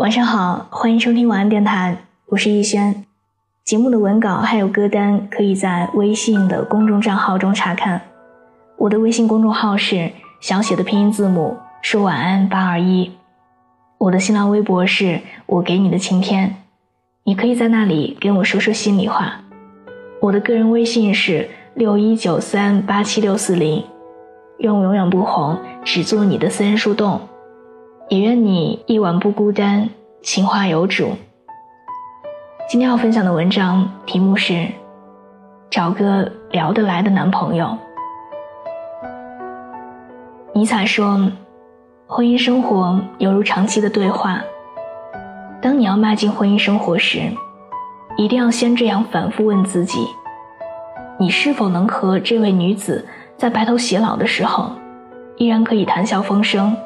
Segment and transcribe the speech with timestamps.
[0.00, 1.94] 晚上好，欢迎收听晚安电台，
[2.28, 3.04] 我是逸轩。
[3.62, 8.00] 节目的文稿还有歌单可以在微信的公众账号中查看。
[8.78, 10.10] 我的微信公众号是
[10.40, 13.12] 小写的拼音字母说晚安八二一。
[13.98, 16.56] 我的新浪微博是我给你的晴天，
[17.24, 19.42] 你可以在那里跟我说说心里话。
[20.22, 23.84] 我的个人微信是六一九三八七六四零。
[24.60, 27.20] 愿我永远不红，只做你的私人树洞。
[28.10, 29.88] 也愿你一晚不孤单，
[30.20, 31.12] 情话有主。
[32.68, 34.66] 今天要分享的文章题目是：
[35.70, 37.78] 找个聊得来的男朋友。
[40.52, 41.30] 尼采说，
[42.08, 44.42] 婚姻生活犹如长期的对话。
[45.62, 47.20] 当你要迈进婚姻生活时，
[48.16, 50.04] 一定要先这样反复问自己：
[51.16, 54.72] 你是否能和这位女子在白头偕老的时候，
[55.36, 56.76] 依然可以谈笑风生？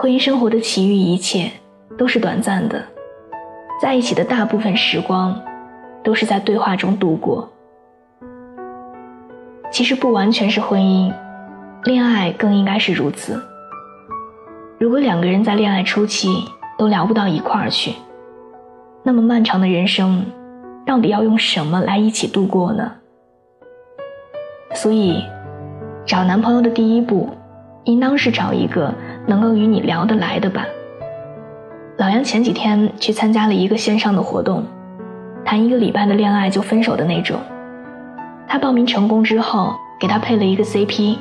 [0.00, 1.50] 婚姻生活的其余一切
[1.98, 2.80] 都是短暂的，
[3.82, 5.36] 在一起的大部分时光
[6.04, 7.50] 都是在对话中度过。
[9.72, 11.12] 其实不完全是婚姻，
[11.82, 13.42] 恋爱更应该是如此。
[14.78, 16.44] 如果两个人在恋爱初期
[16.78, 17.92] 都聊不到一块儿去，
[19.02, 20.24] 那么漫长的人生
[20.86, 22.92] 到底要用什么来一起度过呢？
[24.74, 25.24] 所以，
[26.06, 27.28] 找男朋友的第一步，
[27.82, 28.94] 应当是找一个。
[29.28, 30.66] 能够与你聊得来的吧。
[31.98, 34.64] 老杨前几天去参加了一个线上的活动，
[35.44, 37.38] 谈一个礼拜的恋爱就分手的那种。
[38.48, 41.18] 他报名成功之后，给他配了一个 CP，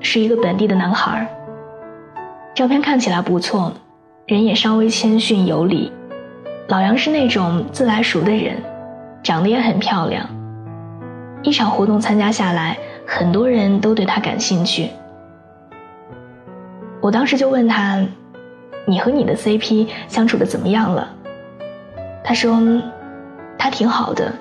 [0.00, 1.26] 是一个本地的男孩。
[2.54, 3.72] 照片看起来不错，
[4.26, 5.90] 人也稍微谦逊有礼。
[6.68, 8.56] 老杨是那种自来熟的人，
[9.22, 10.28] 长得也很漂亮。
[11.42, 14.90] 一场活动参加下来，很多人都对他感兴趣。
[17.00, 18.04] 我当时就问他
[18.86, 21.08] ：“你和你的 CP 相处的怎么样了？”
[22.22, 22.60] 他说
[23.56, 24.32] ：“他挺好的，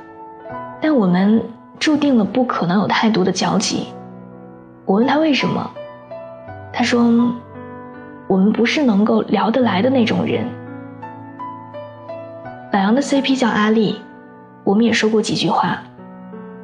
[0.81, 1.42] 但我们
[1.80, 3.88] 注定了不可能有太多的交集。”
[4.86, 5.70] 我问他为什么，
[6.74, 7.02] 他说
[8.28, 10.46] ：“我们不是能够聊得来的那种人。”
[12.74, 14.02] 老杨的 CP 叫阿丽，
[14.64, 15.81] 我们也说过几句话。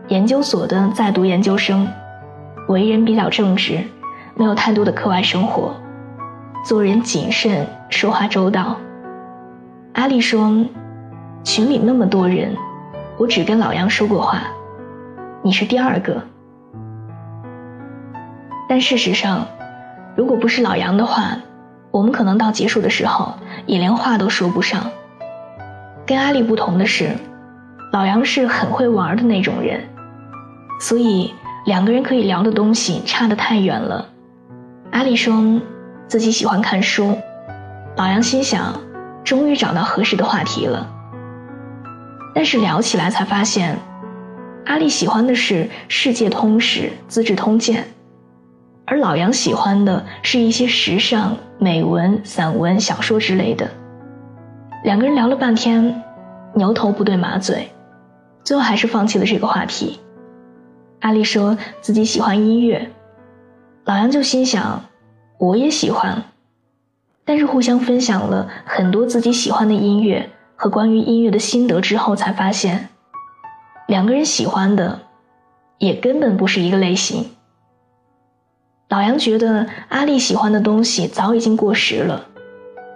[0.10, 1.88] 研究所的在读研究生，
[2.68, 3.80] 为人比较正直，
[4.36, 5.74] 没有太多的课外生活。
[6.66, 8.78] 做人谨慎，说话周到。
[9.94, 10.66] 阿丽说
[11.46, 12.56] ：“群里那么多人，
[13.20, 14.42] 我只跟老杨说过话，
[15.44, 16.24] 你是第二个。”
[18.68, 19.46] 但事实上，
[20.18, 21.38] 如果不是老杨的话，
[21.92, 23.36] 我们可能到结束的时候
[23.68, 24.90] 也连话都说不上。
[26.08, 27.12] 跟阿丽不同的是，
[27.94, 29.84] 老杨是很会玩的那种人，
[30.82, 31.32] 所以
[31.68, 34.08] 两个人可以聊的东西差得太远了。
[34.90, 35.62] 阿丽说。
[36.08, 37.18] 自己喜欢看书，
[37.98, 38.80] 老杨心想，
[39.24, 40.88] 终于找到合适的话题了。
[42.34, 43.78] 但是聊起来才发现，
[44.66, 47.86] 阿丽喜欢的是世界通史、资治通鉴，
[48.86, 53.70] 而老杨喜欢的是一些时尚、美文、散文、小说之类的。
[54.84, 56.04] 两个人聊了半天，
[56.54, 57.72] 牛头不对马嘴，
[58.44, 60.00] 最后还是放弃了这个话题。
[61.00, 62.92] 阿丽说自己喜欢音乐，
[63.86, 64.84] 老杨就心想。
[65.38, 66.24] 我也喜欢，
[67.26, 72.88] 但是互相分享了很多自己喜欢的音乐和关于音乐的心得之后，才发现，
[73.88, 75.02] 两个人喜欢的，
[75.78, 77.32] 也根本不是一个类型。
[78.88, 82.28] 老杨觉得阿丽喜欢的东西早已经过时了，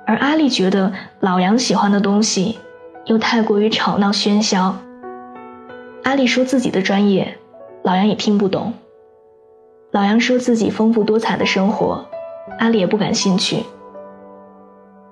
[0.06, 2.58] 而阿丽觉得老杨喜欢的东西，
[3.06, 4.78] 又太过于吵闹喧嚣。
[6.04, 7.38] 阿丽说自己的专业，
[7.84, 8.74] 老杨也听不懂。
[9.92, 12.06] 老杨说自己丰富多彩的生活。
[12.58, 13.64] 阿丽也不感兴趣，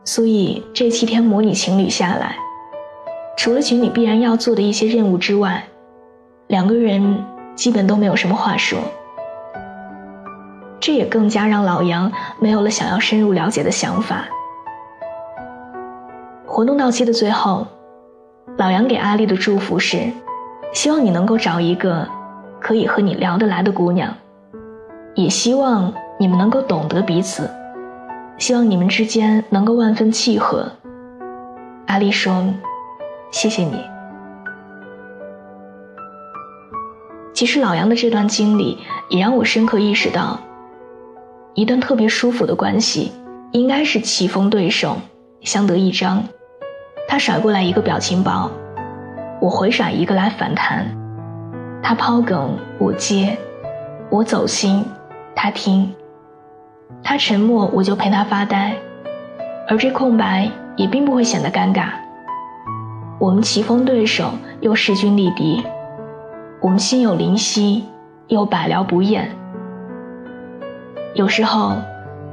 [0.03, 2.35] 所以这七天模拟情侣下来，
[3.37, 5.63] 除了情侣必然要做的一些任务之外，
[6.47, 7.23] 两个人
[7.55, 8.79] 基本都没有什么话说。
[10.79, 14.25] 这也更加让老杨没有了想要深入了解的想法。
[16.45, 17.65] 活动到期的最后，
[18.57, 20.11] 老杨给阿丽的祝福是：
[20.73, 22.07] 希望你能够找一个
[22.59, 24.13] 可以和你聊得来的姑娘，
[25.15, 25.93] 也希望。
[26.19, 27.49] 你们能够懂得彼此，
[28.37, 30.71] 希望你们之间能够万分契合。
[31.85, 32.45] 阿丽说
[33.31, 33.81] ：“谢谢你。”
[37.33, 38.79] 其实老杨的这段经历
[39.09, 40.39] 也让我深刻意识到，
[41.53, 43.11] 一段特别舒服的关系
[43.51, 44.97] 应该是棋逢对手，
[45.41, 46.23] 相得益彰。
[47.07, 48.49] 他甩过来一个表情包，
[49.39, 50.83] 我回甩一个来反弹；
[51.83, 53.37] 他抛梗，我接；
[54.09, 54.83] 我走心，
[55.35, 55.93] 他听。
[57.03, 58.75] 他沉默，我就陪他发呆，
[59.67, 61.89] 而这空白也并不会显得尴尬。
[63.19, 64.31] 我们棋逢对手，
[64.61, 65.63] 又势均力敌；
[66.61, 67.85] 我们心有灵犀，
[68.27, 69.29] 又百聊不厌。
[71.13, 71.73] 有时候，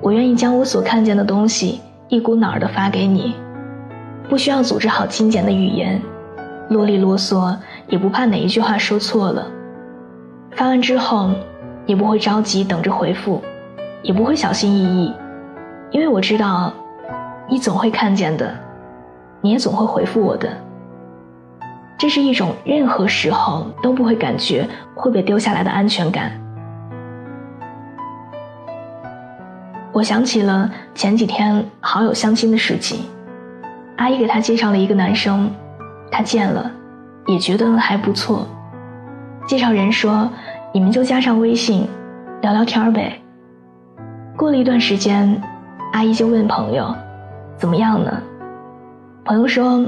[0.02, 3.34] 我愿意将我所看见的东西一股脑儿的发给你，
[4.28, 6.02] 不需要组织好精简的语言，
[6.68, 7.56] 啰里啰嗦，
[7.88, 9.46] 也不怕哪一句话说错了。
[10.50, 11.30] 发完之后，
[11.86, 13.42] 也不会着急等着回复，
[14.04, 15.14] 也不会小心翼翼，
[15.90, 16.70] 因为我知道，
[17.48, 18.54] 你总会看见的，
[19.40, 20.46] 你也总会回复我的。
[21.96, 26.30] 这是一种任何时候都不会感觉会被丢下来的安全感。
[29.90, 33.06] 我想起了前几天好友相亲的事情，
[33.96, 35.50] 阿姨给他介绍了一个男生，
[36.10, 36.70] 他见了，
[37.26, 38.46] 也觉得还不错。
[39.46, 40.28] 介绍人说
[40.74, 41.88] ：“你们就加上微信，
[42.42, 43.18] 聊聊天呗。”
[44.36, 45.40] 过了一段时间，
[45.92, 46.94] 阿姨就问朋友
[47.56, 48.22] ：“怎么样呢？”
[49.24, 49.86] 朋友说：“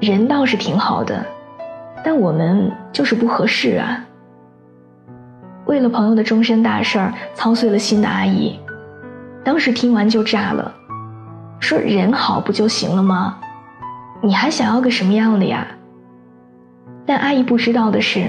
[0.00, 1.24] 人倒是挺好的，
[2.04, 4.04] 但我们就是不合适啊。”
[5.64, 8.58] 为了朋友的终身大事儿，操碎了心的阿姨，
[9.42, 10.70] 当时听完就炸了，
[11.58, 13.38] 说：“人好不就行了吗？
[14.20, 15.66] 你还想要个什么样的呀？”
[17.06, 18.26] 但阿姨不知道的是。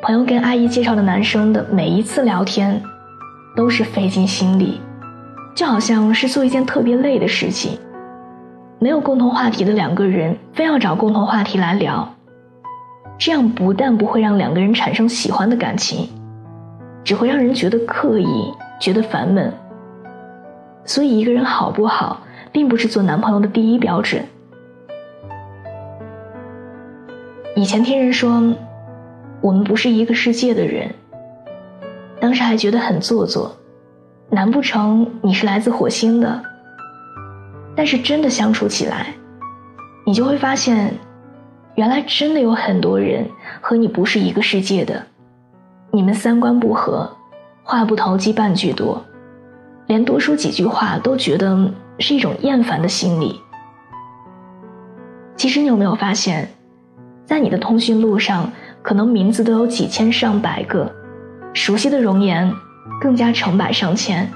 [0.00, 2.80] 朋友跟阿姨介绍的男生的每一次聊天，
[3.58, 4.80] 都是费尽心力，
[5.52, 7.76] 就好像是做一件特别累的事情。
[8.78, 12.08] 没有共同话题的两个人，非要找共同话题来聊，
[13.18, 16.08] 这样不但不会让两个人产生喜欢的感情，
[17.02, 19.52] 只会让人觉得刻意，觉得烦闷。
[20.84, 22.22] 所以，一个人好不好，
[22.52, 24.24] 并不是做男朋友的第一标准。
[27.56, 28.54] 以前听人说。
[29.40, 30.92] 我们不是一个世界的人。
[32.20, 33.56] 当时还觉得很做作，
[34.30, 36.42] 难不成你是来自火星的？
[37.76, 39.14] 但是真的相处起来，
[40.04, 40.92] 你就会发现，
[41.76, 43.24] 原来真的有很多人
[43.60, 45.00] 和你不是一个世界的。
[45.90, 47.08] 你们三观不合，
[47.62, 49.02] 话不投机半句多，
[49.86, 53.40] 连多说几句话都觉得是一种厌烦的心理。
[55.36, 56.48] 其实你有没有发现，
[57.24, 58.50] 在你的通讯录上？
[58.80, 60.90] 可能名字都有几千上百个，
[61.52, 62.52] 熟悉的容颜
[63.00, 64.28] 更加成百上千。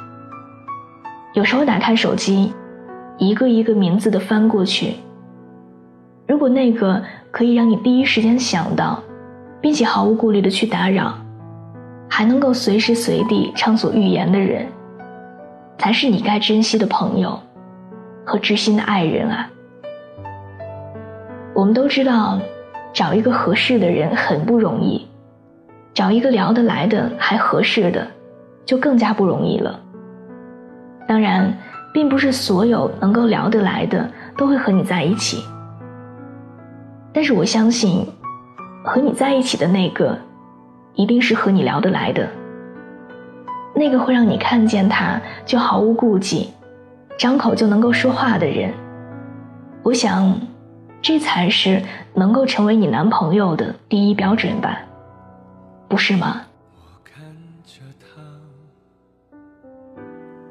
[1.34, 2.52] 有时候打开手机，
[3.18, 4.94] 一个一个名字的翻过去。
[6.26, 9.02] 如果那个可以让你第一时间想到，
[9.60, 11.14] 并且毫无顾虑的去打扰，
[12.08, 14.66] 还能够随时随地畅所欲言的人，
[15.78, 17.38] 才是你该珍惜的朋友
[18.24, 19.48] 和知心的爱人啊。
[21.54, 22.38] 我们都知道。
[22.94, 25.08] 找一个合适的人很不容易，
[25.94, 28.06] 找一个聊得来的还合适的，
[28.64, 29.78] 就更加不容易了。
[31.06, 31.52] 当然，
[31.92, 35.44] 并不是所有能够聊得来的都会和你在一起，
[37.12, 38.06] 但是我相信，
[38.84, 40.18] 和你在一起的那个，
[40.94, 42.28] 一定是和你聊得来的，
[43.74, 46.50] 那个会让你看见他就毫无顾忌，
[47.18, 48.72] 张口就能够说话的人。
[49.82, 50.34] 我想。
[51.04, 51.82] 这才是
[52.14, 54.78] 能够成为你男朋友的第一标准吧，
[55.92, 56.46] 不是吗？
[56.74, 57.22] 我看
[57.66, 58.22] 着他，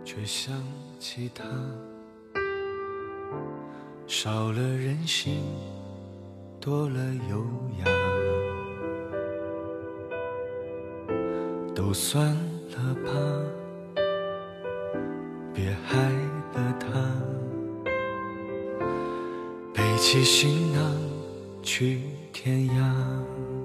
[0.06, 0.54] 却想
[1.00, 1.44] 起他，
[4.06, 5.44] 少了任性，
[6.60, 7.44] 多了优
[7.80, 7.86] 雅，
[11.74, 12.24] 都算
[12.74, 13.10] 了吧，
[15.56, 15.98] 别害
[16.54, 16.88] 了他。
[19.98, 20.82] 起行囊
[21.62, 22.01] 去
[22.34, 23.61] 天涯。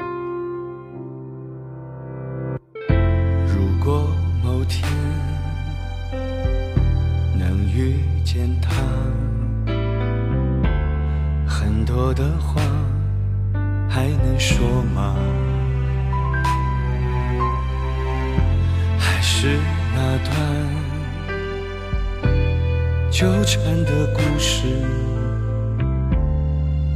[23.19, 24.67] 纠缠的故事？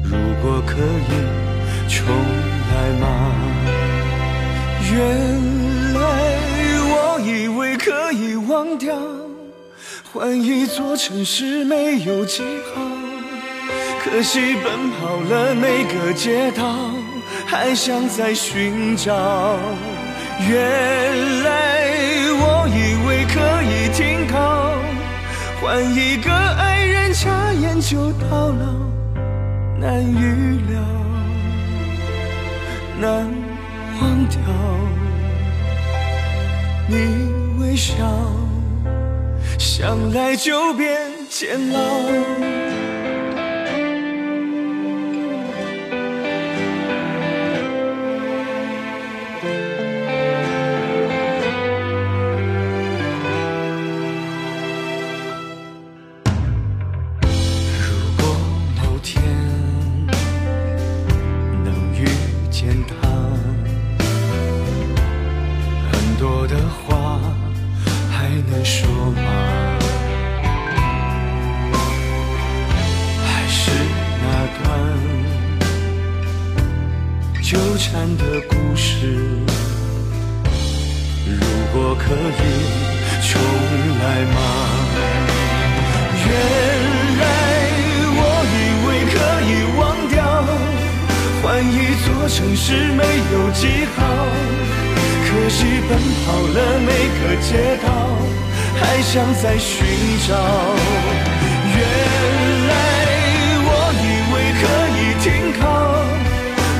[0.04, 1.12] 如果可以
[1.88, 2.04] 重
[2.68, 3.06] 来吗？
[4.92, 5.00] 原
[5.94, 6.00] 来
[6.90, 8.94] 我以为可以忘掉，
[10.12, 12.42] 换一座城市没有记
[12.74, 12.82] 号。
[14.04, 16.76] 可惜奔跑了每个街道，
[17.46, 19.56] 还想再寻找。
[20.46, 21.48] 原来
[22.42, 22.99] 我以为，
[25.60, 28.80] 换一个爱人，眨眼就到老。
[29.78, 30.80] 难预料，
[32.98, 33.26] 难
[34.00, 34.38] 忘掉。
[36.88, 37.94] 你微笑，
[39.58, 40.98] 想来就变
[41.28, 42.59] 煎熬。
[66.30, 67.18] 多的话
[68.08, 69.20] 还能说吗？
[73.26, 73.72] 还是
[74.22, 74.64] 那段
[77.42, 78.92] 纠缠的故事？
[81.26, 81.40] 如
[81.72, 82.40] 果可以
[83.26, 83.30] 重
[83.98, 84.38] 来吗？
[86.26, 86.30] 原
[87.18, 87.22] 来
[88.14, 88.18] 我
[88.54, 88.56] 以
[88.86, 89.14] 为可
[89.50, 90.18] 以忘掉，
[91.42, 93.60] 换一座城市没有记
[93.96, 93.98] 号。
[95.42, 97.48] 可惜奔跑了每个街
[97.82, 97.88] 道，
[98.78, 99.86] 还想再寻
[100.28, 100.36] 找。
[101.72, 101.80] 原
[102.68, 102.70] 来
[103.64, 104.62] 我以为可
[104.98, 105.26] 以停
[105.58, 105.62] 靠，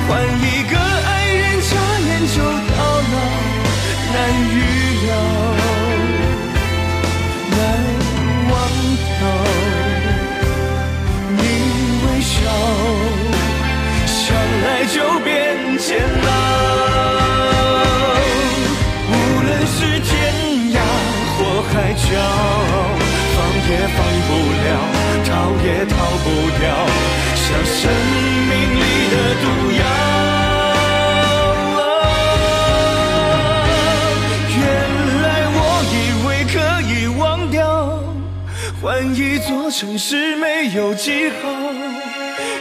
[0.06, 0.10] 换
[0.44, 1.72] 一个爱人，眨
[2.06, 2.36] 眼就
[2.76, 3.16] 到老，
[4.12, 4.16] 难
[4.52, 4.54] 遇
[25.80, 26.28] 也逃不
[26.60, 26.68] 掉，
[27.34, 27.90] 像生
[28.50, 29.44] 命里的毒
[29.78, 29.82] 药。
[34.58, 34.62] 原
[35.22, 35.24] 来
[35.56, 35.58] 我
[35.96, 35.96] 以
[36.26, 37.58] 为可以忘掉，
[38.82, 38.84] 换
[39.16, 41.48] 一座城市没有记号，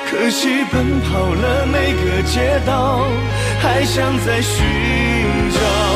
[0.09, 3.01] 可惜奔跑了每个街道，
[3.61, 4.63] 还想再寻
[5.51, 5.88] 找。